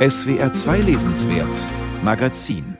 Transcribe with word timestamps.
SWR 0.00 0.50
2 0.50 0.78
Lesenswert 0.78 1.54
Magazin 2.02 2.78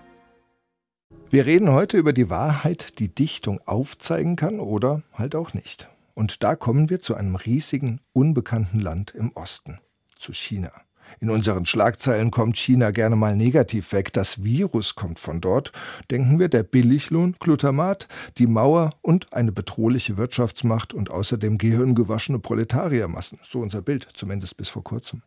Wir 1.29 1.45
reden 1.45 1.71
heute 1.71 1.99
über 1.99 2.15
die 2.15 2.31
Wahrheit, 2.31 2.99
die 2.99 3.15
Dichtung 3.15 3.61
aufzeigen 3.67 4.37
kann 4.37 4.59
oder 4.59 5.03
halt 5.13 5.35
auch 5.35 5.53
nicht. 5.53 5.91
Und 6.15 6.43
da 6.43 6.57
kommen 6.57 6.89
wir 6.89 6.99
zu 6.99 7.15
einem 7.15 7.37
riesigen, 7.37 8.01
unbekannten 8.15 8.81
Land 8.81 9.11
im 9.11 9.33
Osten, 9.33 9.81
zu 10.19 10.33
China. 10.33 10.73
In 11.19 11.31
unseren 11.31 11.67
Schlagzeilen 11.67 12.31
kommt 12.31 12.57
China 12.57 12.91
gerne 12.93 13.17
mal 13.17 13.35
negativ 13.35 13.93
weg. 13.93 14.13
Das 14.13 14.45
Virus 14.45 14.95
kommt 14.95 15.19
von 15.19 15.41
dort. 15.41 15.73
Denken 16.11 16.39
wir 16.39 16.49
der 16.49 16.63
Billiglohn, 16.63 17.37
Glutamat, 17.41 18.07
die 18.39 18.47
Mauer 18.47 18.95
und 19.03 19.33
eine 19.33 19.53
bedrohliche 19.53 20.17
Wirtschaftsmacht 20.17 20.95
und 20.95 21.11
außerdem 21.11 21.59
gehirngewaschene 21.59 22.39
Proletariermassen. 22.39 23.39
So 23.43 23.61
unser 23.61 23.83
Bild, 23.83 24.09
zumindest 24.15 24.57
bis 24.57 24.69
vor 24.69 24.85
kurzem. 24.85 25.23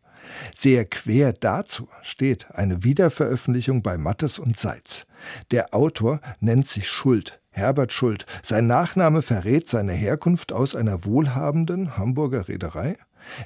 Sehr 0.54 0.84
quer 0.84 1.32
dazu 1.32 1.88
steht 2.02 2.46
eine 2.50 2.82
Wiederveröffentlichung 2.82 3.82
bei 3.82 3.98
Mattes 3.98 4.38
und 4.38 4.56
Seitz. 4.56 5.06
Der 5.50 5.74
Autor 5.74 6.20
nennt 6.40 6.66
sich 6.66 6.88
Schuld, 6.88 7.40
Herbert 7.50 7.92
Schuld. 7.92 8.26
Sein 8.42 8.66
Nachname 8.66 9.22
verrät 9.22 9.68
seine 9.68 9.92
Herkunft 9.92 10.52
aus 10.52 10.74
einer 10.74 11.04
wohlhabenden 11.04 11.96
Hamburger 11.96 12.48
Reederei. 12.48 12.96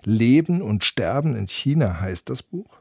Leben 0.04 0.62
und 0.62 0.84
Sterben 0.84 1.36
in 1.36 1.48
China 1.48 2.00
heißt 2.00 2.30
das 2.30 2.42
Buch. 2.42 2.80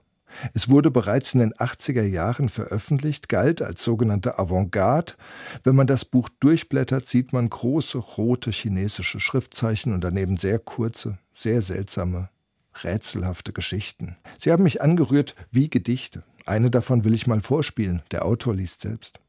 Es 0.54 0.70
wurde 0.70 0.92
bereits 0.92 1.34
in 1.34 1.40
den 1.40 1.54
80er 1.54 2.04
Jahren 2.04 2.50
veröffentlicht, 2.50 3.30
galt 3.30 3.62
als 3.62 3.84
sogenannte 3.84 4.38
Avantgarde. 4.38 5.14
Wenn 5.64 5.76
man 5.76 5.88
das 5.88 6.06
Buch 6.06 6.30
durchblättert, 6.40 7.08
sieht 7.08 7.34
man 7.34 7.50
große 7.50 7.98
rote 7.98 8.52
chinesische 8.52 9.20
Schriftzeichen 9.20 9.94
und 9.94 10.04
daneben 10.04 10.38
sehr 10.38 10.60
kurze, 10.60 11.18
sehr 11.34 11.62
seltsame, 11.62 12.30
rätselhafte 12.84 13.54
Geschichten. 13.54 14.18
Sie 14.38 14.52
haben 14.52 14.64
mich 14.64 14.82
angerührt 14.82 15.36
wie 15.52 15.70
Gedichte. 15.70 16.24
Eine 16.46 16.70
davon 16.72 17.04
will 17.04 17.14
ich 17.14 17.28
mal 17.28 17.42
vorspielen. 17.42 18.02
Der 18.12 18.26
Autor 18.26 18.56
liest 18.56 18.82
selbst. 18.82 19.20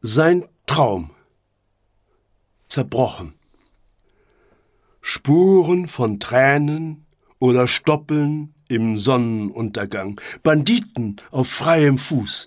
Sein 0.00 0.46
Traum. 0.66 1.10
Zerbrochen. 2.68 3.34
Spuren 5.12 5.88
von 5.88 6.20
Tränen 6.20 7.04
oder 7.40 7.66
Stoppeln 7.66 8.54
im 8.68 8.96
Sonnenuntergang, 8.96 10.20
Banditen 10.44 11.16
auf 11.32 11.48
freiem 11.48 11.98
Fuß, 11.98 12.46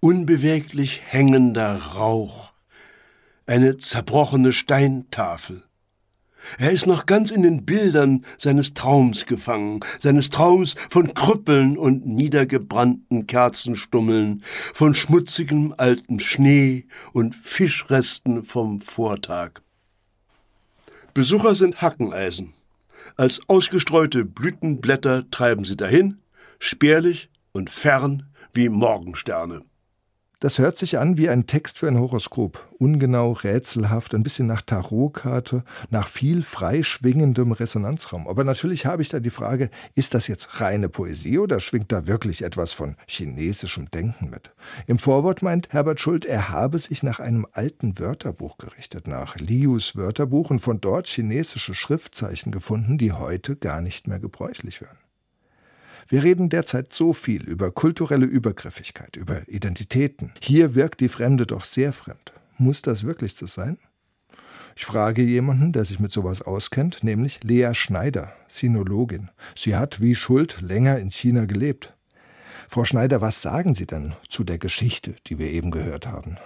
unbeweglich 0.00 1.00
hängender 1.06 1.76
Rauch, 1.80 2.50
eine 3.46 3.76
zerbrochene 3.76 4.50
Steintafel. 4.50 5.62
Er 6.58 6.72
ist 6.72 6.88
noch 6.88 7.06
ganz 7.06 7.30
in 7.30 7.44
den 7.44 7.64
Bildern 7.64 8.24
seines 8.36 8.74
Traums 8.74 9.26
gefangen, 9.26 9.84
seines 10.00 10.30
Traums 10.30 10.74
von 10.90 11.14
Krüppeln 11.14 11.78
und 11.78 12.04
niedergebrannten 12.04 13.28
Kerzenstummeln, 13.28 14.42
von 14.74 14.92
schmutzigem 14.92 15.72
altem 15.76 16.18
Schnee 16.18 16.86
und 17.12 17.36
Fischresten 17.36 18.42
vom 18.42 18.80
Vortag. 18.80 19.60
Besucher 21.16 21.54
sind 21.54 21.80
Hackeneisen. 21.80 22.52
Als 23.16 23.40
ausgestreute 23.48 24.26
Blütenblätter 24.26 25.24
treiben 25.30 25.64
sie 25.64 25.74
dahin, 25.74 26.18
spärlich 26.58 27.30
und 27.52 27.70
fern 27.70 28.26
wie 28.52 28.68
Morgensterne. 28.68 29.62
Das 30.38 30.58
hört 30.58 30.76
sich 30.76 30.98
an 30.98 31.16
wie 31.16 31.30
ein 31.30 31.46
Text 31.46 31.78
für 31.78 31.88
ein 31.88 31.98
Horoskop. 31.98 32.68
Ungenau, 32.78 33.32
rätselhaft, 33.32 34.14
ein 34.14 34.22
bisschen 34.22 34.46
nach 34.46 34.60
Tarotkarte, 34.60 35.64
nach 35.88 36.08
viel 36.08 36.42
freischwingendem 36.42 37.52
Resonanzraum. 37.52 38.28
Aber 38.28 38.44
natürlich 38.44 38.84
habe 38.84 39.00
ich 39.00 39.08
da 39.08 39.18
die 39.18 39.30
Frage, 39.30 39.70
ist 39.94 40.12
das 40.12 40.28
jetzt 40.28 40.60
reine 40.60 40.90
Poesie 40.90 41.38
oder 41.38 41.58
schwingt 41.58 41.90
da 41.90 42.06
wirklich 42.06 42.42
etwas 42.42 42.74
von 42.74 42.96
chinesischem 43.06 43.90
Denken 43.90 44.28
mit? 44.28 44.52
Im 44.86 44.98
Vorwort 44.98 45.40
meint 45.40 45.72
Herbert 45.72 46.00
Schuld, 46.00 46.26
er 46.26 46.50
habe 46.50 46.78
sich 46.78 47.02
nach 47.02 47.18
einem 47.18 47.46
alten 47.52 47.98
Wörterbuch 47.98 48.58
gerichtet, 48.58 49.08
nach 49.08 49.36
Lius 49.36 49.96
Wörterbuch 49.96 50.50
und 50.50 50.58
von 50.58 50.82
dort 50.82 51.08
chinesische 51.08 51.74
Schriftzeichen 51.74 52.52
gefunden, 52.52 52.98
die 52.98 53.12
heute 53.12 53.56
gar 53.56 53.80
nicht 53.80 54.06
mehr 54.06 54.18
gebräuchlich 54.18 54.82
wären. 54.82 55.05
Wir 56.08 56.22
reden 56.22 56.48
derzeit 56.48 56.92
so 56.92 57.12
viel 57.12 57.42
über 57.42 57.72
kulturelle 57.72 58.26
Übergriffigkeit, 58.26 59.16
über 59.16 59.48
Identitäten. 59.48 60.32
Hier 60.40 60.76
wirkt 60.76 61.00
die 61.00 61.08
Fremde 61.08 61.46
doch 61.46 61.64
sehr 61.64 61.92
fremd. 61.92 62.32
Muss 62.58 62.82
das 62.82 63.04
wirklich 63.04 63.34
so 63.34 63.46
sein? 63.46 63.78
Ich 64.76 64.84
frage 64.84 65.22
jemanden, 65.22 65.72
der 65.72 65.84
sich 65.84 65.98
mit 65.98 66.12
sowas 66.12 66.42
auskennt, 66.42 67.02
nämlich 67.02 67.42
Lea 67.42 67.70
Schneider, 67.72 68.32
Sinologin. 68.46 69.30
Sie 69.56 69.74
hat 69.74 70.00
wie 70.00 70.14
Schuld 70.14 70.60
länger 70.60 70.98
in 70.98 71.10
China 71.10 71.44
gelebt. 71.44 71.94
Frau 72.68 72.84
Schneider, 72.84 73.20
was 73.20 73.42
sagen 73.42 73.74
Sie 73.74 73.86
denn 73.86 74.12
zu 74.28 74.44
der 74.44 74.58
Geschichte, 74.58 75.14
die 75.26 75.38
wir 75.40 75.50
eben 75.50 75.72
gehört 75.72 76.06
haben? 76.06 76.36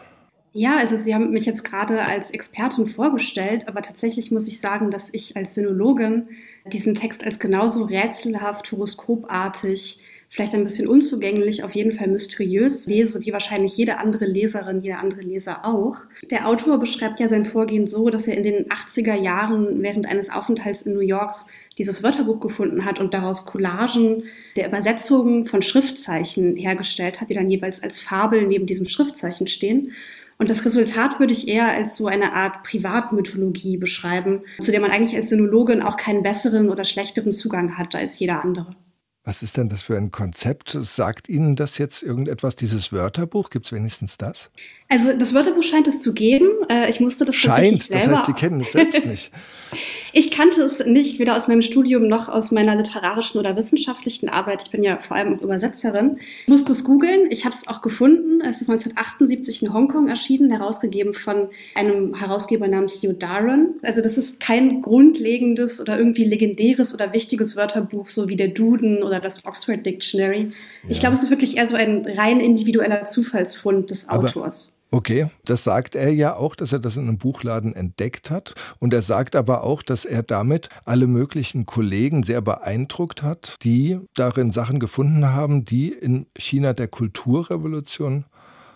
Ja, 0.52 0.78
also 0.78 0.96
Sie 0.96 1.14
haben 1.14 1.30
mich 1.30 1.44
jetzt 1.44 1.64
gerade 1.64 2.02
als 2.02 2.30
Expertin 2.30 2.86
vorgestellt, 2.88 3.68
aber 3.68 3.82
tatsächlich 3.82 4.30
muss 4.30 4.48
ich 4.48 4.60
sagen, 4.60 4.90
dass 4.90 5.12
ich 5.12 5.36
als 5.36 5.54
Sinologin 5.54 6.28
diesen 6.66 6.94
Text 6.94 7.24
als 7.24 7.38
genauso 7.38 7.84
rätselhaft, 7.84 8.70
horoskopartig, 8.72 10.00
vielleicht 10.30 10.54
ein 10.54 10.62
bisschen 10.62 10.86
unzugänglich, 10.86 11.64
auf 11.64 11.74
jeden 11.74 11.92
Fall 11.92 12.06
mysteriös 12.06 12.86
lese, 12.86 13.20
wie 13.22 13.32
wahrscheinlich 13.32 13.76
jede 13.76 13.98
andere 13.98 14.26
Leserin, 14.26 14.80
jeder 14.80 15.00
andere 15.00 15.22
Leser 15.22 15.64
auch. 15.64 15.96
Der 16.30 16.46
Autor 16.46 16.78
beschreibt 16.78 17.18
ja 17.18 17.28
sein 17.28 17.44
Vorgehen 17.44 17.86
so, 17.86 18.10
dass 18.10 18.28
er 18.28 18.36
in 18.36 18.44
den 18.44 18.66
80er 18.66 19.14
Jahren 19.14 19.82
während 19.82 20.06
eines 20.06 20.30
Aufenthalts 20.30 20.82
in 20.82 20.94
New 20.94 21.00
York 21.00 21.34
dieses 21.78 22.02
Wörterbuch 22.04 22.38
gefunden 22.38 22.84
hat 22.84 23.00
und 23.00 23.12
daraus 23.12 23.44
Collagen 23.44 24.24
der 24.54 24.68
Übersetzungen 24.68 25.46
von 25.46 25.62
Schriftzeichen 25.62 26.54
hergestellt 26.54 27.20
hat, 27.20 27.28
die 27.28 27.34
dann 27.34 27.50
jeweils 27.50 27.82
als 27.82 28.00
Fabel 28.00 28.46
neben 28.46 28.66
diesem 28.66 28.86
Schriftzeichen 28.86 29.48
stehen. 29.48 29.92
Und 30.40 30.48
das 30.48 30.64
Resultat 30.64 31.20
würde 31.20 31.34
ich 31.34 31.48
eher 31.48 31.68
als 31.68 31.96
so 31.96 32.06
eine 32.06 32.32
Art 32.32 32.62
Privatmythologie 32.64 33.76
beschreiben, 33.76 34.40
zu 34.58 34.70
der 34.70 34.80
man 34.80 34.90
eigentlich 34.90 35.14
als 35.14 35.28
Sinologin 35.28 35.82
auch 35.82 35.98
keinen 35.98 36.22
besseren 36.22 36.70
oder 36.70 36.86
schlechteren 36.86 37.30
Zugang 37.30 37.76
hat 37.76 37.94
als 37.94 38.18
jeder 38.18 38.42
andere. 38.42 38.74
Was 39.22 39.42
ist 39.42 39.58
denn 39.58 39.68
das 39.68 39.82
für 39.82 39.98
ein 39.98 40.10
Konzept? 40.10 40.70
Sagt 40.80 41.28
Ihnen 41.28 41.56
das 41.56 41.76
jetzt 41.76 42.02
irgendetwas, 42.02 42.56
dieses 42.56 42.90
Wörterbuch? 42.90 43.50
Gibt 43.50 43.66
es 43.66 43.72
wenigstens 43.72 44.16
das? 44.16 44.50
Also 44.92 45.12
das 45.12 45.34
Wörterbuch 45.34 45.62
scheint 45.62 45.86
es 45.86 46.02
zu 46.02 46.12
geben. 46.12 46.48
Äh, 46.68 46.90
ich 46.90 46.98
musste 46.98 47.24
das 47.24 47.36
Scheint, 47.36 47.80
selber 47.84 48.08
das 48.08 48.18
heißt, 48.18 48.26
Sie 48.26 48.32
kennen 48.32 48.60
es 48.60 48.72
selbst 48.72 49.06
nicht. 49.06 49.30
ich 50.12 50.32
kannte 50.32 50.62
es 50.62 50.84
nicht, 50.84 51.20
weder 51.20 51.36
aus 51.36 51.46
meinem 51.46 51.62
Studium 51.62 52.08
noch 52.08 52.28
aus 52.28 52.50
meiner 52.50 52.74
literarischen 52.74 53.38
oder 53.38 53.54
wissenschaftlichen 53.54 54.28
Arbeit. 54.28 54.62
Ich 54.62 54.70
bin 54.72 54.82
ja 54.82 54.98
vor 54.98 55.16
allem 55.16 55.38
Übersetzerin. 55.38 56.18
Ich 56.42 56.48
musste 56.48 56.72
es 56.72 56.82
googeln. 56.82 57.30
Ich 57.30 57.44
habe 57.44 57.54
es 57.54 57.68
auch 57.68 57.82
gefunden. 57.82 58.40
Es 58.40 58.60
ist 58.60 58.68
1978 58.68 59.62
in 59.62 59.72
Hongkong 59.72 60.08
erschienen, 60.08 60.50
herausgegeben 60.50 61.14
von 61.14 61.50
einem 61.76 62.16
Herausgeber 62.16 62.66
namens 62.66 63.00
Hugh 63.00 63.12
Darren. 63.12 63.76
Also 63.84 64.02
das 64.02 64.18
ist 64.18 64.40
kein 64.40 64.82
grundlegendes 64.82 65.80
oder 65.80 65.98
irgendwie 65.98 66.24
legendäres 66.24 66.92
oder 66.92 67.12
wichtiges 67.12 67.54
Wörterbuch, 67.54 68.08
so 68.08 68.28
wie 68.28 68.34
der 68.34 68.48
Duden 68.48 69.04
oder 69.04 69.20
das 69.20 69.44
Oxford 69.44 69.86
Dictionary. 69.86 70.50
Ja. 70.82 70.90
Ich 70.90 70.98
glaube, 70.98 71.14
es 71.14 71.22
ist 71.22 71.30
wirklich 71.30 71.58
eher 71.58 71.68
so 71.68 71.76
ein 71.76 72.04
rein 72.06 72.40
individueller 72.40 73.04
Zufallsfund 73.04 73.90
des 73.90 74.08
Autors. 74.08 74.66
Aber 74.66 74.79
Okay, 74.92 75.28
das 75.44 75.62
sagt 75.62 75.94
er 75.94 76.12
ja 76.12 76.34
auch, 76.34 76.56
dass 76.56 76.72
er 76.72 76.80
das 76.80 76.96
in 76.96 77.06
einem 77.06 77.18
Buchladen 77.18 77.76
entdeckt 77.76 78.28
hat. 78.30 78.54
Und 78.80 78.92
er 78.92 79.02
sagt 79.02 79.36
aber 79.36 79.62
auch, 79.62 79.82
dass 79.82 80.04
er 80.04 80.24
damit 80.24 80.68
alle 80.84 81.06
möglichen 81.06 81.64
Kollegen 81.64 82.24
sehr 82.24 82.40
beeindruckt 82.40 83.22
hat, 83.22 83.56
die 83.62 84.00
darin 84.14 84.50
Sachen 84.50 84.80
gefunden 84.80 85.26
haben, 85.26 85.64
die 85.64 85.92
in 85.92 86.26
China 86.36 86.72
der 86.72 86.88
Kulturrevolution 86.88 88.24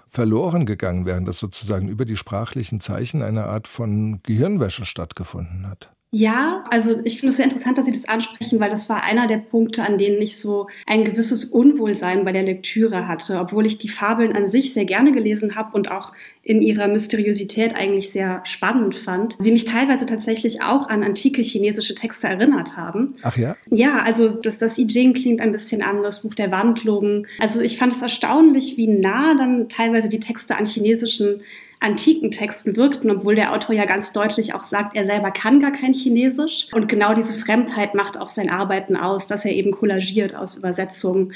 verloren 0.08 0.66
gegangen 0.66 1.04
wären, 1.04 1.24
dass 1.24 1.40
sozusagen 1.40 1.88
über 1.88 2.04
die 2.04 2.16
sprachlichen 2.16 2.78
Zeichen 2.78 3.20
eine 3.20 3.46
Art 3.46 3.66
von 3.66 4.22
Gehirnwäsche 4.22 4.86
stattgefunden 4.86 5.68
hat. 5.68 5.93
Ja, 6.16 6.62
also 6.70 7.00
ich 7.02 7.18
finde 7.18 7.30
es 7.30 7.38
sehr 7.38 7.44
interessant, 7.44 7.76
dass 7.76 7.86
Sie 7.86 7.92
das 7.92 8.04
ansprechen, 8.04 8.60
weil 8.60 8.70
das 8.70 8.88
war 8.88 9.02
einer 9.02 9.26
der 9.26 9.38
Punkte, 9.38 9.82
an 9.82 9.98
denen 9.98 10.22
ich 10.22 10.38
so 10.38 10.68
ein 10.86 11.04
gewisses 11.04 11.42
Unwohlsein 11.44 12.24
bei 12.24 12.30
der 12.30 12.44
Lektüre 12.44 13.08
hatte, 13.08 13.40
obwohl 13.40 13.66
ich 13.66 13.78
die 13.78 13.88
Fabeln 13.88 14.36
an 14.36 14.48
sich 14.48 14.72
sehr 14.72 14.84
gerne 14.84 15.10
gelesen 15.10 15.56
habe 15.56 15.76
und 15.76 15.90
auch 15.90 16.12
in 16.44 16.62
ihrer 16.62 16.86
Mysteriosität 16.86 17.74
eigentlich 17.74 18.12
sehr 18.12 18.42
spannend 18.44 18.94
fand. 18.94 19.34
Sie 19.40 19.50
mich 19.50 19.64
teilweise 19.64 20.06
tatsächlich 20.06 20.62
auch 20.62 20.88
an 20.88 21.02
antike 21.02 21.42
chinesische 21.42 21.96
Texte 21.96 22.28
erinnert 22.28 22.76
haben. 22.76 23.14
Ach 23.22 23.36
ja? 23.36 23.56
Ja, 23.70 23.98
also 24.04 24.28
das, 24.28 24.58
das 24.58 24.78
I 24.78 24.86
Ching 24.86 25.14
klingt 25.14 25.40
ein 25.40 25.50
bisschen 25.50 25.82
an, 25.82 26.04
das 26.04 26.22
Buch 26.22 26.34
der 26.34 26.52
Wandlungen. 26.52 27.26
Also 27.40 27.60
ich 27.60 27.76
fand 27.76 27.92
es 27.92 28.02
erstaunlich, 28.02 28.76
wie 28.76 28.86
nah 28.86 29.34
dann 29.34 29.68
teilweise 29.68 30.08
die 30.08 30.20
Texte 30.20 30.56
an 30.56 30.64
chinesischen 30.64 31.40
antiken 31.84 32.30
Texten 32.30 32.76
wirkten, 32.76 33.10
obwohl 33.10 33.34
der 33.34 33.52
Autor 33.52 33.74
ja 33.74 33.84
ganz 33.84 34.12
deutlich 34.12 34.54
auch 34.54 34.64
sagt, 34.64 34.96
er 34.96 35.04
selber 35.04 35.30
kann 35.30 35.60
gar 35.60 35.72
kein 35.72 35.92
Chinesisch. 35.92 36.68
Und 36.72 36.88
genau 36.88 37.14
diese 37.14 37.34
Fremdheit 37.34 37.94
macht 37.94 38.18
auch 38.18 38.30
sein 38.30 38.48
Arbeiten 38.48 38.96
aus, 38.96 39.26
dass 39.26 39.44
er 39.44 39.52
eben 39.52 39.70
kollagiert 39.70 40.34
aus 40.34 40.56
Übersetzungen. 40.56 41.34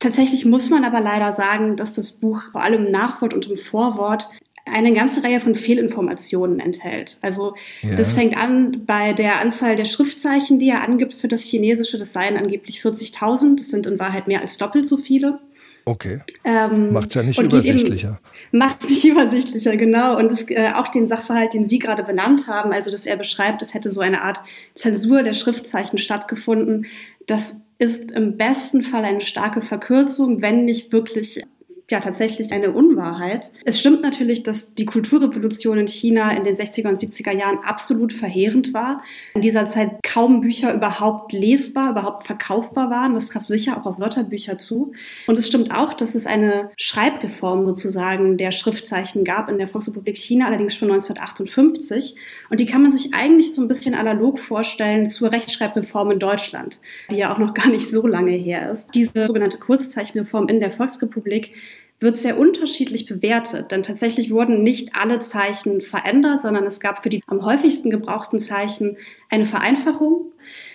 Tatsächlich 0.00 0.44
muss 0.44 0.68
man 0.68 0.84
aber 0.84 1.00
leider 1.00 1.32
sagen, 1.32 1.76
dass 1.76 1.92
das 1.92 2.10
Buch 2.10 2.42
vor 2.52 2.62
allem 2.62 2.86
im 2.86 2.92
Nachwort 2.92 3.34
und 3.34 3.46
im 3.46 3.56
Vorwort 3.56 4.28
eine 4.64 4.92
ganze 4.92 5.22
Reihe 5.22 5.40
von 5.40 5.54
Fehlinformationen 5.54 6.60
enthält. 6.60 7.18
Also 7.22 7.54
ja. 7.82 7.94
das 7.94 8.12
fängt 8.12 8.36
an 8.36 8.84
bei 8.84 9.12
der 9.12 9.40
Anzahl 9.40 9.76
der 9.76 9.86
Schriftzeichen, 9.86 10.58
die 10.58 10.68
er 10.68 10.82
angibt 10.82 11.14
für 11.14 11.28
das 11.28 11.42
Chinesische. 11.42 11.98
Das 11.98 12.12
seien 12.12 12.36
angeblich 12.36 12.80
40.000. 12.80 13.56
Das 13.56 13.68
sind 13.68 13.86
in 13.86 13.98
Wahrheit 13.98 14.28
mehr 14.28 14.40
als 14.40 14.58
doppelt 14.58 14.86
so 14.86 14.98
viele. 14.98 15.38
Okay. 15.88 16.20
Ähm, 16.44 16.92
macht 16.92 17.08
es 17.08 17.14
ja 17.14 17.22
nicht 17.22 17.40
übersichtlicher. 17.40 18.20
Macht 18.52 18.84
es 18.84 18.90
nicht 18.90 19.04
übersichtlicher, 19.06 19.74
genau. 19.78 20.18
Und 20.18 20.30
das, 20.30 20.44
äh, 20.50 20.72
auch 20.74 20.88
den 20.88 21.08
Sachverhalt, 21.08 21.54
den 21.54 21.66
Sie 21.66 21.78
gerade 21.78 22.02
benannt 22.02 22.46
haben, 22.46 22.72
also 22.72 22.90
dass 22.90 23.06
er 23.06 23.16
beschreibt, 23.16 23.62
es 23.62 23.72
hätte 23.72 23.90
so 23.90 24.02
eine 24.02 24.20
Art 24.20 24.42
Zensur 24.74 25.22
der 25.22 25.32
Schriftzeichen 25.32 25.98
stattgefunden, 25.98 26.84
das 27.26 27.56
ist 27.78 28.10
im 28.10 28.36
besten 28.36 28.82
Fall 28.82 29.04
eine 29.04 29.22
starke 29.22 29.62
Verkürzung, 29.62 30.42
wenn 30.42 30.66
nicht 30.66 30.92
wirklich 30.92 31.42
ja 31.90 32.00
tatsächlich 32.00 32.52
eine 32.52 32.72
Unwahrheit. 32.72 33.50
Es 33.64 33.80
stimmt 33.80 34.02
natürlich, 34.02 34.42
dass 34.42 34.74
die 34.74 34.84
Kulturrevolution 34.84 35.78
in 35.78 35.88
China 35.88 36.36
in 36.36 36.44
den 36.44 36.54
60er 36.54 36.88
und 36.88 37.00
70er 37.00 37.32
Jahren 37.32 37.58
absolut 37.64 38.12
verheerend 38.12 38.74
war. 38.74 39.02
In 39.34 39.40
dieser 39.40 39.66
Zeit 39.68 40.02
kaum 40.02 40.42
Bücher 40.42 40.74
überhaupt 40.74 41.32
lesbar, 41.32 41.92
überhaupt 41.92 42.26
verkaufbar 42.26 42.90
waren. 42.90 43.14
Das 43.14 43.28
traf 43.28 43.46
sicher 43.46 43.78
auch 43.78 43.86
auf 43.86 43.98
Wörterbücher 43.98 44.58
zu. 44.58 44.92
Und 45.26 45.38
es 45.38 45.46
stimmt 45.48 45.70
auch, 45.70 45.94
dass 45.94 46.14
es 46.14 46.26
eine 46.26 46.70
Schreibreform 46.76 47.64
sozusagen 47.64 48.36
der 48.36 48.52
Schriftzeichen 48.52 49.24
gab 49.24 49.48
in 49.48 49.58
der 49.58 49.68
Volksrepublik 49.68 50.18
China, 50.18 50.46
allerdings 50.46 50.74
schon 50.74 50.90
1958. 50.90 52.16
Und 52.50 52.60
die 52.60 52.66
kann 52.66 52.82
man 52.82 52.92
sich 52.92 53.14
eigentlich 53.14 53.54
so 53.54 53.62
ein 53.62 53.68
bisschen 53.68 53.94
analog 53.94 54.38
vorstellen 54.38 55.06
zur 55.06 55.32
Rechtschreibreform 55.32 56.10
in 56.10 56.18
Deutschland, 56.18 56.80
die 57.10 57.16
ja 57.16 57.32
auch 57.32 57.38
noch 57.38 57.54
gar 57.54 57.68
nicht 57.68 57.90
so 57.90 58.06
lange 58.06 58.32
her 58.32 58.72
ist. 58.72 58.94
Diese 58.94 59.26
sogenannte 59.26 59.58
Kurzzeichenreform 59.58 60.48
in 60.48 60.60
der 60.60 60.70
Volksrepublik 60.70 61.54
wird 62.00 62.18
sehr 62.18 62.38
unterschiedlich 62.38 63.06
bewertet, 63.06 63.72
denn 63.72 63.82
tatsächlich 63.82 64.30
wurden 64.30 64.62
nicht 64.62 64.94
alle 64.94 65.20
Zeichen 65.20 65.80
verändert, 65.80 66.42
sondern 66.42 66.64
es 66.64 66.80
gab 66.80 67.02
für 67.02 67.08
die 67.08 67.22
am 67.26 67.44
häufigsten 67.44 67.90
gebrauchten 67.90 68.38
Zeichen 68.38 68.96
eine 69.30 69.46
Vereinfachung. 69.46 70.32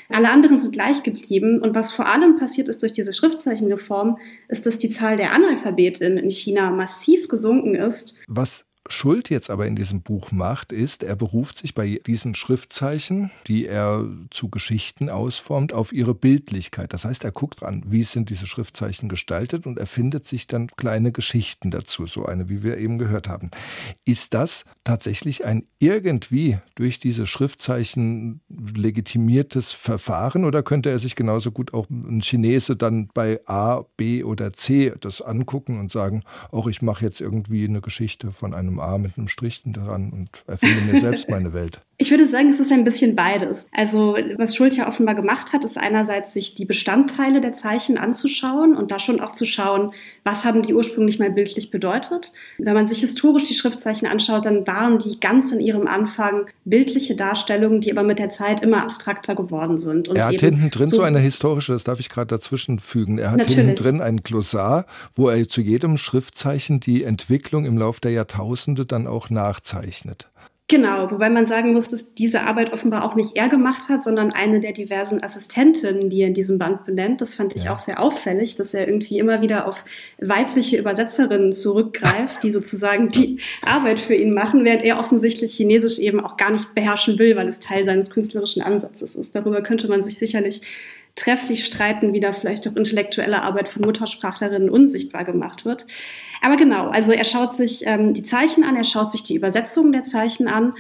Alle 0.09 0.29
anderen 0.29 0.59
sind 0.59 0.73
gleich 0.73 1.01
geblieben. 1.01 1.59
Und 1.59 1.73
was 1.73 1.91
vor 1.91 2.07
allem 2.07 2.35
passiert 2.35 2.69
ist 2.69 2.81
durch 2.81 2.91
diese 2.91 3.13
Schriftzeichenreform, 3.13 4.17
ist, 4.47 4.65
dass 4.65 4.77
die 4.77 4.89
Zahl 4.89 5.17
der 5.17 5.31
Analphabetinnen 5.31 6.17
in 6.17 6.29
China 6.29 6.69
massiv 6.71 7.27
gesunken 7.27 7.75
ist. 7.75 8.15
Was 8.27 8.65
Schuld 8.89 9.29
jetzt 9.29 9.49
aber 9.49 9.65
in 9.65 9.75
diesem 9.75 10.01
Buch 10.01 10.31
macht, 10.31 10.71
ist, 10.71 11.03
er 11.03 11.15
beruft 11.15 11.57
sich 11.57 11.73
bei 11.73 12.01
diesen 12.05 12.35
Schriftzeichen, 12.35 13.31
die 13.47 13.65
er 13.65 14.05
zu 14.29 14.49
Geschichten 14.49 15.09
ausformt, 15.09 15.73
auf 15.73 15.93
ihre 15.93 16.13
Bildlichkeit. 16.13 16.91
Das 16.91 17.05
heißt, 17.05 17.23
er 17.23 17.31
guckt 17.31 17.63
an, 17.63 17.83
wie 17.87 18.03
sind 18.03 18.29
diese 18.29 18.45
Schriftzeichen 18.45 19.07
gestaltet 19.07 19.65
und 19.65 19.79
erfindet 19.79 20.25
sich 20.25 20.47
dann 20.47 20.67
kleine 20.67 21.11
Geschichten 21.11 21.71
dazu, 21.71 22.07
so 22.07 22.25
eine, 22.25 22.49
wie 22.49 22.61
wir 22.61 22.77
eben 22.77 22.97
gehört 22.97 23.29
haben. 23.29 23.51
Ist 24.03 24.33
das 24.33 24.65
tatsächlich 24.83 25.45
ein 25.45 25.63
irgendwie 25.79 26.57
durch 26.75 26.99
diese 26.99 27.27
Schriftzeichen 27.27 28.41
legitimiertes 28.49 29.71
Verfahren 29.71 30.45
oder 30.45 30.63
könnte 30.63 30.89
er 30.89 30.99
sich 30.99 31.15
genauso 31.15 31.51
gut 31.51 31.73
auch 31.73 31.89
ein 31.89 32.21
Chinese 32.21 32.75
dann 32.75 33.09
bei 33.13 33.39
A, 33.45 33.83
B 33.97 34.23
oder 34.23 34.53
C 34.53 34.93
das 34.99 35.21
angucken 35.21 35.79
und 35.79 35.91
sagen, 35.91 36.21
auch 36.51 36.67
ich 36.67 36.81
mache 36.81 37.05
jetzt 37.05 37.21
irgendwie 37.21 37.65
eine 37.65 37.81
Geschichte 37.81 38.31
von 38.31 38.53
einem 38.53 38.72
einem 38.73 38.79
A 38.79 38.97
mit 38.97 39.17
einem 39.17 39.27
Strich 39.27 39.61
dran 39.65 40.11
und 40.11 40.43
erfinde 40.47 40.81
mir 40.81 40.99
selbst 40.99 41.29
meine 41.29 41.53
Welt. 41.53 41.81
Ich 41.97 42.09
würde 42.09 42.25
sagen, 42.25 42.49
es 42.49 42.59
ist 42.59 42.71
ein 42.71 42.83
bisschen 42.83 43.15
beides. 43.15 43.69
Also, 43.71 44.17
was 44.37 44.55
Schult 44.55 44.75
ja 44.75 44.87
offenbar 44.87 45.13
gemacht 45.13 45.53
hat, 45.53 45.63
ist 45.63 45.77
einerseits 45.77 46.33
sich 46.33 46.55
die 46.55 46.65
Bestandteile 46.65 47.39
der 47.39 47.53
Zeichen 47.53 47.99
anzuschauen 47.99 48.75
und 48.75 48.89
da 48.89 48.99
schon 48.99 49.19
auch 49.19 49.33
zu 49.33 49.45
schauen, 49.45 49.93
was 50.23 50.43
haben 50.43 50.63
die 50.63 50.73
ursprünglich 50.73 51.19
mal 51.19 51.29
bildlich 51.29 51.69
bedeutet. 51.69 52.33
Wenn 52.57 52.73
man 52.73 52.87
sich 52.87 53.01
historisch 53.01 53.43
die 53.43 53.53
Schriftzeichen 53.53 54.07
anschaut, 54.07 54.45
dann 54.45 54.65
waren 54.65 54.97
die 54.97 55.19
ganz 55.19 55.51
in 55.51 55.59
ihrem 55.59 55.85
Anfang 55.85 56.47
bildliche 56.65 57.15
Darstellungen, 57.15 57.79
die 57.79 57.91
aber 57.91 58.03
mit 58.03 58.17
der 58.17 58.31
Zeit 58.31 58.61
immer 58.61 58.81
abstrakter 58.81 59.35
geworden 59.35 59.77
sind. 59.77 60.09
Und 60.09 60.15
er 60.15 60.25
hat 60.25 60.41
hinten 60.41 60.71
drin 60.71 60.87
so, 60.87 60.97
so, 60.97 61.01
eine 61.03 61.19
historische, 61.19 61.73
das 61.73 61.83
darf 61.83 61.99
ich 61.99 62.09
gerade 62.09 62.27
dazwischen 62.27 62.79
fügen, 62.79 63.19
er 63.19 63.31
hat 63.31 63.45
hinten 63.45 63.75
drin 63.75 64.01
ein 64.01 64.17
Glossar, 64.17 64.87
wo 65.15 65.29
er 65.29 65.47
zu 65.47 65.61
jedem 65.61 65.97
Schriftzeichen 65.97 66.79
die 66.79 67.03
Entwicklung 67.03 67.65
im 67.65 67.77
Laufe 67.77 68.01
der 68.01 68.11
Jahrtausende 68.11 68.87
dann 68.87 69.05
auch 69.05 69.29
nachzeichnet. 69.29 70.27
Genau, 70.69 71.11
wobei 71.11 71.29
man 71.29 71.45
sagen 71.45 71.73
muss, 71.73 71.91
dass 71.91 72.13
diese 72.13 72.41
Arbeit 72.41 72.71
offenbar 72.71 73.03
auch 73.03 73.15
nicht 73.15 73.35
er 73.35 73.49
gemacht 73.49 73.89
hat, 73.89 74.01
sondern 74.01 74.31
eine 74.31 74.61
der 74.61 74.71
diversen 74.71 75.21
Assistentinnen, 75.21 76.09
die 76.09 76.21
er 76.21 76.29
in 76.29 76.33
diesem 76.33 76.57
Band 76.57 76.85
benennt. 76.85 77.19
Das 77.19 77.35
fand 77.35 77.53
ich 77.53 77.65
ja. 77.65 77.73
auch 77.73 77.79
sehr 77.79 77.99
auffällig, 78.01 78.55
dass 78.55 78.73
er 78.73 78.87
irgendwie 78.87 79.19
immer 79.19 79.41
wieder 79.41 79.67
auf 79.67 79.83
weibliche 80.19 80.77
Übersetzerinnen 80.77 81.51
zurückgreift, 81.51 82.41
die 82.43 82.51
sozusagen 82.51 83.09
die 83.09 83.39
Arbeit 83.61 83.99
für 83.99 84.15
ihn 84.15 84.33
machen, 84.33 84.63
während 84.63 84.83
er 84.83 84.99
offensichtlich 84.99 85.53
Chinesisch 85.53 85.99
eben 85.99 86.21
auch 86.21 86.37
gar 86.37 86.51
nicht 86.51 86.73
beherrschen 86.73 87.19
will, 87.19 87.35
weil 87.35 87.49
es 87.49 87.59
Teil 87.59 87.83
seines 87.83 88.09
künstlerischen 88.09 88.61
Ansatzes 88.61 89.15
ist. 89.15 89.35
Darüber 89.35 89.61
könnte 89.61 89.89
man 89.89 90.01
sich 90.01 90.17
sicherlich 90.17 90.61
trefflich 91.15 91.65
streiten, 91.65 92.13
wie 92.13 92.19
da 92.19 92.33
vielleicht 92.33 92.67
auch 92.67 92.75
intellektuelle 92.75 93.43
Arbeit 93.43 93.67
von 93.67 93.83
Muttersprachlerinnen 93.83 94.69
unsichtbar 94.69 95.23
gemacht 95.23 95.63
wird. 95.63 95.85
Aber 96.41 96.57
genau, 96.57 96.89
also 96.89 97.11
er 97.11 97.25
schaut 97.25 97.53
sich 97.53 97.83
ähm, 97.85 98.13
die 98.13 98.23
Zeichen 98.23 98.63
an, 98.63 98.75
er 98.75 98.83
schaut 98.83 99.11
sich 99.11 99.23
die 99.23 99.35
Übersetzung 99.35 99.91
der 99.91 100.03
Zeichen 100.03 100.47
an 100.47 100.73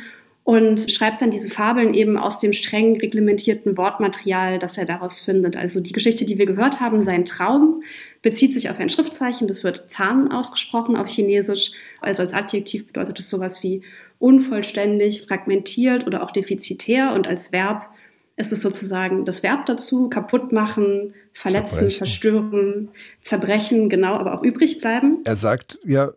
und 0.43 0.91
schreibt 0.91 1.21
dann 1.21 1.31
diese 1.31 1.49
Fabeln 1.49 1.93
eben 1.93 2.17
aus 2.17 2.39
dem 2.39 2.51
streng 2.51 2.99
reglementierten 2.99 3.77
Wortmaterial, 3.77 4.59
das 4.59 4.77
er 4.77 4.85
daraus 4.85 5.21
findet. 5.21 5.55
Also 5.55 5.79
die 5.79 5.93
Geschichte, 5.93 6.25
die 6.25 6.37
wir 6.37 6.45
gehört 6.45 6.81
haben, 6.81 7.01
sein 7.01 7.23
Traum, 7.23 7.83
bezieht 8.21 8.53
sich 8.53 8.69
auf 8.69 8.79
ein 8.79 8.89
Schriftzeichen, 8.89 9.47
das 9.47 9.63
wird 9.63 9.89
Zahn 9.89 10.31
ausgesprochen 10.31 10.97
auf 10.97 11.07
Chinesisch. 11.07 11.71
Also 12.01 12.23
als 12.23 12.33
Adjektiv 12.33 12.87
bedeutet 12.87 13.19
es 13.19 13.29
sowas 13.29 13.63
wie 13.63 13.83
unvollständig, 14.19 15.21
fragmentiert 15.21 16.07
oder 16.07 16.23
auch 16.23 16.31
defizitär 16.31 17.13
und 17.13 17.25
als 17.25 17.51
Verb 17.53 17.89
ist 18.35 18.51
es 18.51 18.61
sozusagen 18.61 19.25
das 19.25 19.43
Verb 19.43 19.65
dazu, 19.65 20.09
kaputt 20.09 20.51
machen, 20.51 21.13
verletzen, 21.33 21.75
zerbrechen. 21.75 21.97
zerstören, 21.97 22.89
zerbrechen, 23.21 23.89
genau, 23.89 24.15
aber 24.15 24.33
auch 24.33 24.43
übrig 24.43 24.79
bleiben. 24.79 25.19
Er 25.25 25.35
sagt 25.35 25.79
ja, 25.85 26.11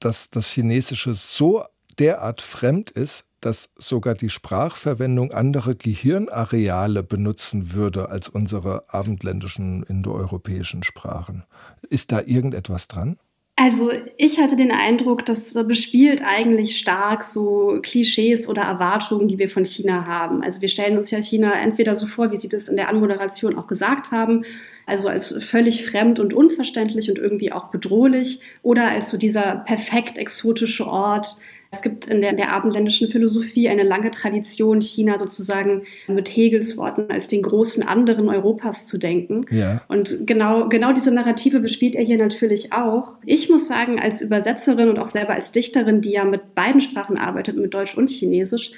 dass 0.00 0.30
das 0.30 0.48
Chinesische 0.48 1.14
so 1.14 1.62
derart 1.98 2.40
fremd 2.40 2.90
ist, 2.90 3.26
dass 3.40 3.70
sogar 3.76 4.14
die 4.14 4.28
Sprachverwendung 4.28 5.32
andere 5.32 5.74
Gehirnareale 5.74 7.02
benutzen 7.02 7.74
würde 7.74 8.08
als 8.08 8.28
unsere 8.28 8.92
abendländischen 8.92 9.82
indoeuropäischen 9.82 10.84
Sprachen. 10.84 11.44
Ist 11.88 12.12
da 12.12 12.20
irgendetwas 12.20 12.88
dran? 12.88 13.18
Also 13.64 13.92
ich 14.16 14.40
hatte 14.40 14.56
den 14.56 14.72
Eindruck, 14.72 15.24
das 15.24 15.54
bespielt 15.54 16.20
eigentlich 16.26 16.80
stark 16.80 17.22
so 17.22 17.78
Klischees 17.80 18.48
oder 18.48 18.62
Erwartungen, 18.62 19.28
die 19.28 19.38
wir 19.38 19.48
von 19.48 19.64
China 19.64 20.04
haben. 20.04 20.42
Also 20.42 20.62
wir 20.62 20.68
stellen 20.68 20.98
uns 20.98 21.12
ja 21.12 21.22
China 21.22 21.52
entweder 21.52 21.94
so 21.94 22.08
vor, 22.08 22.32
wie 22.32 22.38
Sie 22.38 22.48
das 22.48 22.66
in 22.66 22.74
der 22.74 22.88
Anmoderation 22.88 23.56
auch 23.56 23.68
gesagt 23.68 24.10
haben, 24.10 24.44
also 24.84 25.06
als 25.06 25.44
völlig 25.44 25.86
fremd 25.86 26.18
und 26.18 26.34
unverständlich 26.34 27.08
und 27.08 27.18
irgendwie 27.18 27.52
auch 27.52 27.70
bedrohlich, 27.70 28.40
oder 28.64 28.88
als 28.88 29.10
so 29.10 29.16
dieser 29.16 29.62
perfekt 29.64 30.18
exotische 30.18 30.88
Ort, 30.88 31.36
es 31.74 31.80
gibt 31.80 32.06
in 32.06 32.20
der, 32.20 32.30
in 32.30 32.36
der 32.36 32.52
abendländischen 32.52 33.08
Philosophie 33.08 33.70
eine 33.70 33.82
lange 33.82 34.10
Tradition, 34.10 34.82
China 34.82 35.18
sozusagen 35.18 35.84
mit 36.06 36.28
Hegels 36.28 36.76
Worten 36.76 37.10
als 37.10 37.28
den 37.28 37.40
großen 37.40 37.82
anderen 37.82 38.28
Europas 38.28 38.86
zu 38.86 38.98
denken. 38.98 39.46
Ja. 39.50 39.82
Und 39.88 40.26
genau, 40.26 40.68
genau 40.68 40.92
diese 40.92 41.10
Narrative 41.10 41.60
bespielt 41.60 41.96
er 41.96 42.04
hier 42.04 42.18
natürlich 42.18 42.74
auch. 42.74 43.16
Ich 43.24 43.48
muss 43.48 43.66
sagen, 43.66 43.98
als 43.98 44.20
Übersetzerin 44.20 44.90
und 44.90 44.98
auch 44.98 45.06
selber 45.08 45.32
als 45.32 45.50
Dichterin, 45.50 46.02
die 46.02 46.12
ja 46.12 46.24
mit 46.24 46.54
beiden 46.54 46.82
Sprachen 46.82 47.16
arbeitet, 47.16 47.56
mit 47.56 47.72
Deutsch 47.72 47.96
und 47.96 48.10
Chinesisch, 48.10 48.72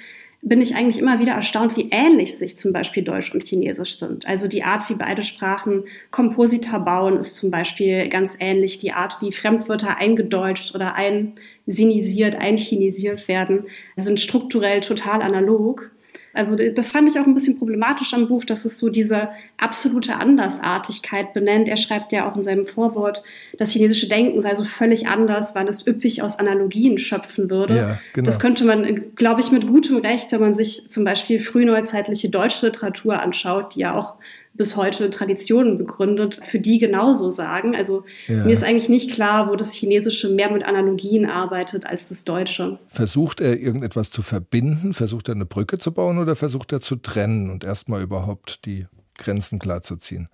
bin 0.45 0.61
ich 0.61 0.75
eigentlich 0.75 0.99
immer 0.99 1.19
wieder 1.19 1.33
erstaunt, 1.33 1.75
wie 1.75 1.89
ähnlich 1.89 2.37
sich 2.37 2.55
zum 2.55 2.71
Beispiel 2.71 3.03
Deutsch 3.03 3.33
und 3.33 3.41
Chinesisch 3.41 3.97
sind. 3.97 4.27
Also 4.27 4.47
die 4.47 4.63
Art, 4.63 4.87
wie 4.89 4.93
beide 4.93 5.23
Sprachen 5.23 5.85
Komposita 6.11 6.77
bauen, 6.77 7.17
ist 7.17 7.35
zum 7.35 7.49
Beispiel 7.49 8.07
ganz 8.09 8.37
ähnlich. 8.39 8.77
Die 8.77 8.91
Art, 8.91 9.17
wie 9.21 9.31
Fremdwörter 9.31 9.97
eingedeutscht 9.97 10.75
oder 10.75 10.93
einsinisiert, 10.93 12.35
einchinesiert 12.35 13.27
werden, 13.27 13.65
sind 13.97 14.19
strukturell 14.19 14.81
total 14.81 15.23
analog. 15.23 15.89
Also 16.35 16.55
das 16.55 16.89
fand 16.89 17.09
ich 17.09 17.19
auch 17.19 17.25
ein 17.25 17.33
bisschen 17.33 17.57
problematisch 17.57 18.13
am 18.13 18.27
Buch, 18.27 18.43
dass 18.43 18.65
es 18.65 18.77
so 18.77 18.89
diese 18.89 19.29
absolute 19.57 20.15
Andersartigkeit 20.15 21.33
benennt. 21.33 21.67
Er 21.67 21.77
schreibt 21.77 22.11
ja 22.11 22.29
auch 22.29 22.35
in 22.35 22.43
seinem 22.43 22.67
Vorwort, 22.67 23.23
das 23.57 23.71
chinesische 23.71 24.07
Denken 24.07 24.41
sei 24.41 24.53
so 24.53 24.65
völlig 24.65 25.07
anders, 25.07 25.55
weil 25.55 25.67
es 25.67 25.87
üppig 25.87 26.21
aus 26.21 26.37
Analogien 26.37 26.97
schöpfen 26.97 27.49
würde. 27.49 27.75
Ja, 27.75 27.99
genau. 28.13 28.25
Das 28.25 28.39
könnte 28.39 28.65
man, 28.65 29.15
glaube 29.15 29.41
ich, 29.41 29.51
mit 29.51 29.67
gutem 29.67 29.97
Recht, 29.97 30.31
wenn 30.31 30.41
man 30.41 30.55
sich 30.55 30.87
zum 30.89 31.03
Beispiel 31.05 31.39
frühneuzeitliche 31.39 32.29
deutsche 32.29 32.65
Literatur 32.65 33.21
anschaut, 33.21 33.75
die 33.75 33.79
ja 33.79 33.95
auch 33.95 34.15
bis 34.55 34.75
heute 34.75 35.09
Traditionen 35.09 35.77
begründet, 35.77 36.39
für 36.43 36.59
die 36.59 36.79
genauso 36.79 37.31
sagen. 37.31 37.75
Also 37.75 38.03
ja. 38.27 38.45
mir 38.45 38.53
ist 38.53 38.63
eigentlich 38.63 38.89
nicht 38.89 39.11
klar, 39.11 39.49
wo 39.49 39.55
das 39.55 39.73
Chinesische 39.73 40.29
mehr 40.29 40.49
mit 40.51 40.63
Analogien 40.63 41.25
arbeitet 41.25 41.85
als 41.85 42.07
das 42.07 42.23
Deutsche. 42.23 42.79
Versucht 42.87 43.41
er 43.41 43.59
irgendetwas 43.59 44.11
zu 44.11 44.21
verbinden? 44.21 44.93
Versucht 44.93 45.29
er 45.29 45.35
eine 45.35 45.45
Brücke 45.45 45.77
zu 45.77 45.91
bauen 45.91 46.17
oder 46.17 46.35
versucht 46.35 46.71
er 46.71 46.79
zu 46.79 46.95
trennen 46.95 47.49
und 47.49 47.63
erstmal 47.63 48.01
überhaupt 48.01 48.65
die 48.65 48.87
Grenzen 49.17 49.59
klar 49.59 49.81
zu 49.81 49.97
ziehen? 49.97 50.29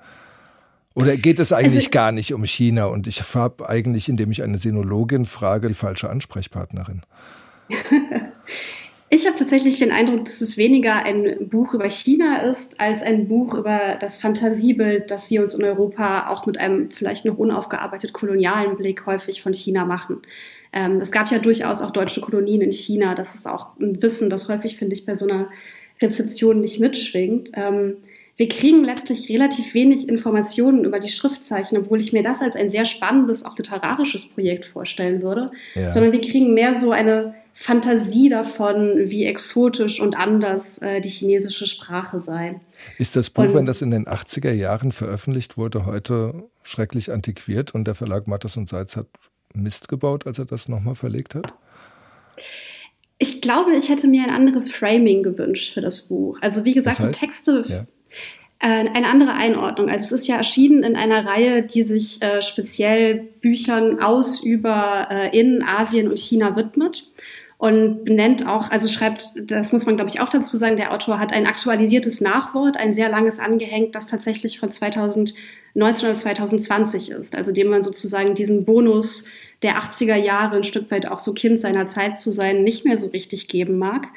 Oder 0.94 1.16
geht 1.16 1.40
es 1.40 1.54
eigentlich 1.54 1.86
also, 1.86 1.92
gar 1.92 2.12
nicht 2.12 2.34
um 2.34 2.44
China? 2.44 2.86
Und 2.86 3.08
ich 3.08 3.34
habe 3.34 3.68
eigentlich, 3.70 4.10
indem 4.10 4.32
ich 4.32 4.44
eine 4.44 4.58
Sinologin 4.58 5.26
frage, 5.26 5.68
die 5.70 5.74
falsche 5.74 6.10
Ansprechpartnerin. 6.10 7.02
Ich 9.14 9.28
habe 9.28 9.36
tatsächlich 9.36 9.76
den 9.76 9.92
Eindruck, 9.92 10.24
dass 10.24 10.40
es 10.40 10.56
weniger 10.56 11.06
ein 11.06 11.50
Buch 11.50 11.74
über 11.74 11.90
China 11.90 12.44
ist, 12.50 12.80
als 12.80 13.04
ein 13.04 13.28
Buch 13.28 13.56
über 13.56 13.98
das 14.00 14.16
Fantasiebild, 14.16 15.12
das 15.12 15.30
wir 15.30 15.42
uns 15.42 15.54
in 15.54 15.66
Europa 15.66 16.30
auch 16.30 16.46
mit 16.46 16.58
einem 16.58 16.90
vielleicht 16.90 17.26
noch 17.26 17.38
unaufgearbeitet 17.38 18.14
kolonialen 18.14 18.78
Blick 18.78 19.06
häufig 19.06 19.42
von 19.42 19.54
China 19.54 19.84
machen. 19.84 20.22
Ähm, 20.72 21.02
es 21.02 21.12
gab 21.12 21.30
ja 21.30 21.40
durchaus 21.40 21.82
auch 21.82 21.92
deutsche 21.92 22.22
Kolonien 22.22 22.62
in 22.62 22.72
China. 22.72 23.14
Das 23.14 23.36
ist 23.36 23.50
auch 23.50 23.78
ein 23.82 24.02
Wissen, 24.02 24.30
das 24.30 24.48
häufig, 24.48 24.78
finde 24.78 24.96
ich, 24.96 25.06
bei 25.06 25.14
so 25.14 25.28
einer 25.28 25.50
Rezeption 26.02 26.62
nicht 26.62 26.80
mitschwingt. 26.80 27.52
Ähm, 27.54 27.98
wir 28.38 28.48
kriegen 28.48 28.86
letztlich 28.86 29.28
relativ 29.28 29.74
wenig 29.74 30.08
Informationen 30.08 30.86
über 30.86 31.02
die 31.02 31.10
Schriftzeichen, 31.10 31.78
obwohl 31.78 32.00
ich 32.00 32.14
mir 32.14 32.24
das 32.24 32.42
als 32.42 32.56
ein 32.56 32.72
sehr 32.72 32.86
spannendes, 32.86 33.44
auch 33.44 33.58
literarisches 33.58 34.30
Projekt 34.30 34.64
vorstellen 34.64 35.22
würde, 35.22 35.48
ja. 35.76 35.92
sondern 35.92 36.14
wir 36.14 36.22
kriegen 36.22 36.54
mehr 36.54 36.76
so 36.76 36.92
eine 36.92 37.36
Fantasie 37.54 38.30
davon, 38.30 39.10
wie 39.10 39.26
exotisch 39.26 40.00
und 40.00 40.18
anders 40.18 40.80
äh, 40.80 41.02
die 41.02 41.10
chinesische 41.10 41.68
Sprache 41.68 42.20
sei. 42.20 42.60
Ist 42.98 43.16
das 43.16 43.30
Buch, 43.30 43.44
und, 43.44 43.54
wenn 43.54 43.66
das 43.66 43.82
in 43.82 43.92
den 43.92 44.06
80er 44.06 44.52
Jahren 44.52 44.92
veröffentlicht 44.92 45.58
wurde, 45.58 45.86
heute 45.86 46.50
schrecklich 46.64 47.12
antiquiert 47.12 47.76
und 47.76 47.86
der 47.86 47.96
Verlag 47.96 48.28
Mattes 48.28 48.58
und 48.58 48.68
Seitz 48.68 48.96
hat 48.96 49.08
Mist 49.54 49.88
gebaut, 49.88 50.26
als 50.26 50.40
er 50.40 50.46
das 50.46 50.70
nochmal 50.70 50.96
verlegt 50.96 51.36
hat? 51.36 51.54
Ich 53.18 53.42
glaube, 53.42 53.74
ich 53.74 53.90
hätte 53.90 54.08
mir 54.08 54.24
ein 54.24 54.32
anderes 54.32 54.72
Framing 54.72 55.22
gewünscht 55.22 55.74
für 55.74 55.82
das 55.82 56.08
Buch. 56.08 56.40
Also 56.42 56.64
wie 56.64 56.74
gesagt, 56.74 57.00
das 57.00 57.06
heißt, 57.06 57.16
die 57.16 57.26
Texte 57.26 57.66
ja. 57.68 57.86
Äh, 58.64 58.90
eine 58.94 59.08
andere 59.08 59.34
Einordnung. 59.34 59.90
Also 59.90 60.06
es 60.14 60.22
ist 60.22 60.28
ja 60.28 60.38
erschienen 60.38 60.84
in 60.84 60.96
einer 60.96 61.26
Reihe, 61.26 61.64
die 61.64 61.82
sich 61.82 62.22
äh, 62.22 62.44
speziell 62.44 63.16
Büchern 63.42 64.00
aus, 64.00 64.44
über, 64.44 65.08
äh, 65.10 65.38
in 65.38 65.64
Asien 65.64 66.08
und 66.08 66.20
China 66.20 66.56
widmet 66.56 67.08
und 67.62 68.06
nennt 68.06 68.48
auch, 68.48 68.72
also 68.72 68.90
schreibt, 68.90 69.34
das 69.36 69.72
muss 69.72 69.86
man 69.86 69.96
glaube 69.96 70.10
ich 70.10 70.20
auch 70.20 70.30
dazu 70.30 70.58
sagen, 70.58 70.78
der 70.78 70.92
Autor 70.92 71.20
hat 71.20 71.32
ein 71.32 71.46
aktualisiertes 71.46 72.20
Nachwort, 72.20 72.76
ein 72.76 72.96
sehr 72.96 73.08
langes 73.08 73.38
angehängt, 73.38 73.94
das 73.94 74.08
tatsächlich 74.08 74.60
von 74.60 74.72
2019 75.74 76.10
oder 76.10 76.16
2020 76.16 77.12
ist, 77.12 77.36
also 77.36 77.52
dem 77.52 77.68
man 77.68 77.84
sozusagen 77.84 78.36
diesen 78.36 78.66
Bonus 78.66 79.26
der 79.62 79.78
80er 79.78 80.16
Jahre 80.16 80.56
ein 80.56 80.64
Stück 80.64 80.90
weit 80.92 81.08
auch 81.08 81.20
so 81.20 81.34
Kind 81.34 81.62
seiner 81.62 81.88
Zeit 81.88 82.16
zu 82.16 82.32
sein, 82.32 82.64
nicht 82.64 82.86
mehr 82.86 82.98
so 82.98 83.08
richtig 83.08 83.48
geben 83.48 83.78
mag 83.78 84.08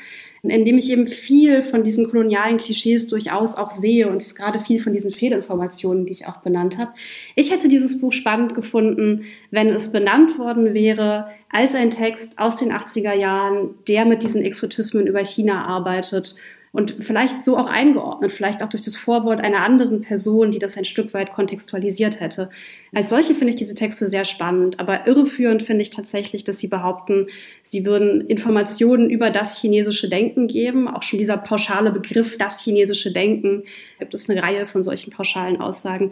in 0.51 0.65
dem 0.65 0.77
ich 0.77 0.91
eben 0.91 1.09
viel 1.09 1.63
von 1.63 1.85
diesen 1.85 2.11
kolonialen 2.11 2.59
Klischees 2.59 3.07
durchaus 3.07 3.55
auch 3.55 3.71
sehe 3.71 4.09
und 4.09 4.35
gerade 4.35 4.61
viel 4.61 4.79
von 4.79 4.93
diesen 4.93 5.11
Fehlinformationen, 5.11 6.05
die 6.05 6.13
ich 6.13 6.27
auch 6.27 6.39
benannt 6.39 6.77
habe. 6.77 6.93
Ich 7.35 7.51
hätte 7.51 7.69
dieses 7.69 8.01
Buch 8.01 8.13
spannend 8.13 8.55
gefunden, 8.55 9.25
wenn 9.51 9.69
es 9.69 9.91
benannt 9.91 10.39
worden 10.39 10.75
wäre 10.75 11.29
als 11.51 11.75
ein 11.75 11.91
Text 11.91 12.39
aus 12.39 12.57
den 12.57 12.73
80er 12.73 13.15
Jahren, 13.15 13.71
der 13.89 14.05
mit 14.05 14.23
diesen 14.23 14.43
Exotismen 14.43 15.07
über 15.07 15.25
China 15.25 15.65
arbeitet 15.65 16.35
und 16.75 16.97
vielleicht 16.99 17.41
so 17.41 17.57
auch 17.57 17.67
eingeordnet, 17.67 18.33
vielleicht 18.33 18.61
auch 18.61 18.69
durch 18.69 18.83
das 18.83 18.97
Vorwort 18.97 19.41
einer 19.41 19.63
anderen 19.63 20.01
Person, 20.01 20.51
die 20.51 20.59
das 20.59 20.77
ein 20.77 20.85
Stück 20.85 21.15
weit 21.15 21.33
kontextualisiert 21.33 22.19
hätte. 22.19 22.51
Als 22.93 23.11
solche 23.11 23.37
finde 23.37 23.51
ich 23.51 23.55
diese 23.55 23.77
Texte 23.77 24.11
sehr 24.11 24.25
spannend, 24.25 24.81
aber 24.81 25.07
irreführend 25.07 25.63
finde 25.63 25.83
ich 25.83 25.91
tatsächlich, 25.91 26.43
dass 26.43 26.59
sie 26.59 26.67
behaupten, 26.67 27.29
sie 27.63 27.87
würden 27.87 28.23
Informationen 28.23 29.09
über 29.09 29.31
das 29.31 29.57
chinesische 29.61 30.09
Denken 30.09 30.49
geben. 30.49 30.89
Auch 30.89 31.05
schon 31.05 31.21
dieser 31.21 31.37
pauschale 31.37 31.93
Begriff, 31.93 32.39
das 32.39 32.61
chinesische 32.61 33.13
Denken, 33.13 33.63
gibt 34.01 34.13
es 34.13 34.29
eine 34.29 34.43
Reihe 34.43 34.67
von 34.67 34.83
solchen 34.83 35.13
pauschalen 35.13 35.61
Aussagen. 35.61 36.11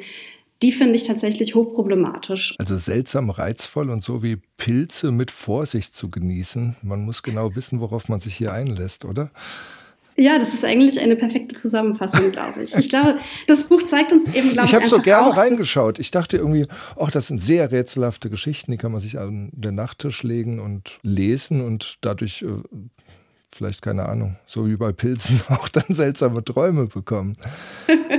Die 0.62 0.70
finde 0.70 0.94
ich 0.94 1.08
tatsächlich 1.08 1.56
hochproblematisch. 1.56 2.54
Also 2.60 2.76
seltsam 2.76 3.30
reizvoll 3.30 3.90
und 3.90 4.04
so 4.04 4.22
wie 4.22 4.38
Pilze 4.58 5.10
mit 5.10 5.32
Vorsicht 5.32 5.92
zu 5.96 6.08
genießen. 6.08 6.76
Man 6.82 7.04
muss 7.04 7.24
genau 7.24 7.56
wissen, 7.56 7.80
worauf 7.80 8.08
man 8.08 8.20
sich 8.20 8.36
hier 8.36 8.52
einlässt, 8.52 9.04
oder? 9.04 9.32
Ja, 10.22 10.38
das 10.38 10.54
ist 10.54 10.64
eigentlich 10.64 11.00
eine 11.00 11.16
perfekte 11.16 11.56
Zusammenfassung, 11.56 12.30
glaube 12.30 12.62
ich. 12.62 12.76
Ich 12.76 12.88
glaube, 12.88 13.18
das 13.48 13.64
Buch 13.64 13.82
zeigt 13.82 14.12
uns 14.12 14.32
eben, 14.32 14.52
glaube 14.52 14.66
ich. 14.66 14.72
Ich 14.72 14.74
habe 14.76 14.86
so 14.86 15.00
gerne 15.00 15.30
auch, 15.30 15.36
reingeschaut. 15.36 15.98
Ich 15.98 16.12
dachte 16.12 16.36
irgendwie, 16.36 16.66
ach, 16.96 17.10
das 17.10 17.26
sind 17.26 17.38
sehr 17.38 17.72
rätselhafte 17.72 18.30
Geschichten, 18.30 18.70
die 18.70 18.78
kann 18.78 18.92
man 18.92 19.00
sich 19.00 19.18
an 19.18 19.50
den 19.52 19.74
Nachttisch 19.74 20.22
legen 20.22 20.60
und 20.60 21.00
lesen 21.02 21.60
und 21.60 21.96
dadurch 22.02 22.42
äh, 22.42 22.46
vielleicht, 23.50 23.82
keine 23.82 24.08
Ahnung, 24.08 24.36
so 24.46 24.68
wie 24.68 24.76
bei 24.76 24.92
Pilzen 24.92 25.40
auch 25.48 25.68
dann 25.68 25.86
seltsame 25.88 26.44
Träume 26.44 26.86
bekommen. 26.86 27.36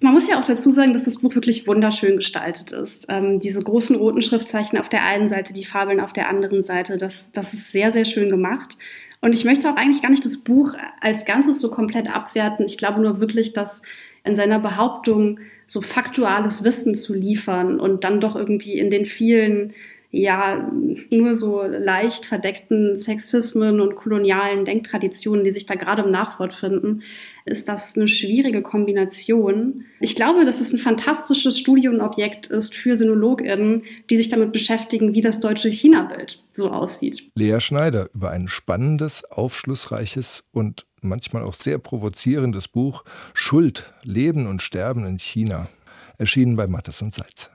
Man 0.00 0.14
muss 0.14 0.28
ja 0.28 0.40
auch 0.40 0.44
dazu 0.44 0.70
sagen, 0.70 0.92
dass 0.92 1.04
das 1.04 1.20
Buch 1.20 1.34
wirklich 1.34 1.66
wunderschön 1.66 2.16
gestaltet 2.16 2.72
ist. 2.72 3.06
Ähm, 3.08 3.40
diese 3.40 3.60
großen 3.60 3.94
roten 3.94 4.22
Schriftzeichen 4.22 4.78
auf 4.78 4.88
der 4.88 5.04
einen 5.04 5.28
Seite, 5.28 5.52
die 5.52 5.64
Fabeln 5.64 6.00
auf 6.00 6.12
der 6.12 6.28
anderen 6.28 6.64
Seite, 6.64 6.96
das, 6.96 7.30
das 7.32 7.52
ist 7.52 7.70
sehr, 7.70 7.90
sehr 7.92 8.04
schön 8.04 8.28
gemacht. 8.28 8.76
Und 9.20 9.32
ich 9.32 9.44
möchte 9.44 9.68
auch 9.70 9.76
eigentlich 9.76 10.02
gar 10.02 10.10
nicht 10.10 10.24
das 10.24 10.38
Buch 10.38 10.74
als 11.00 11.24
Ganzes 11.24 11.60
so 11.60 11.70
komplett 11.70 12.14
abwerten. 12.14 12.66
Ich 12.66 12.78
glaube 12.78 13.00
nur 13.00 13.20
wirklich, 13.20 13.52
dass 13.52 13.82
in 14.24 14.36
seiner 14.36 14.60
Behauptung 14.60 15.40
so 15.66 15.80
faktuales 15.80 16.64
Wissen 16.64 16.94
zu 16.94 17.14
liefern 17.14 17.80
und 17.80 18.04
dann 18.04 18.20
doch 18.20 18.36
irgendwie 18.36 18.78
in 18.78 18.90
den 18.90 19.06
vielen 19.06 19.74
ja 20.10 20.70
nur 21.10 21.34
so 21.34 21.62
leicht 21.62 22.24
verdeckten 22.24 22.96
Sexismen 22.96 23.80
und 23.80 23.94
kolonialen 23.94 24.64
Denktraditionen, 24.64 25.44
die 25.44 25.52
sich 25.52 25.66
da 25.66 25.74
gerade 25.74 26.02
im 26.02 26.10
Nachwort 26.10 26.54
finden, 26.54 27.02
ist 27.44 27.68
das 27.68 27.94
eine 27.96 28.08
schwierige 28.08 28.62
Kombination. 28.62 29.84
Ich 30.00 30.14
glaube, 30.14 30.44
dass 30.44 30.60
es 30.60 30.72
ein 30.72 30.78
fantastisches 30.78 31.58
Studienobjekt 31.58 32.46
ist 32.46 32.74
für 32.74 32.96
SinologInnen, 32.96 33.84
die 34.08 34.16
sich 34.16 34.30
damit 34.30 34.52
beschäftigen, 34.52 35.14
wie 35.14 35.20
das 35.20 35.40
deutsche 35.40 35.68
China-Bild 35.68 36.42
so 36.52 36.70
aussieht. 36.70 37.30
Lea 37.34 37.60
Schneider 37.60 38.08
über 38.14 38.30
ein 38.30 38.48
spannendes, 38.48 39.24
aufschlussreiches 39.24 40.44
und 40.52 40.86
manchmal 41.02 41.42
auch 41.42 41.54
sehr 41.54 41.78
provozierendes 41.78 42.68
Buch 42.68 43.04
Schuld, 43.34 43.92
Leben 44.02 44.46
und 44.46 44.62
Sterben 44.62 45.06
in 45.06 45.18
China, 45.18 45.68
erschienen 46.16 46.56
bei 46.56 46.66
Mattes 46.66 47.02
und 47.02 47.14
Seitz. 47.14 47.46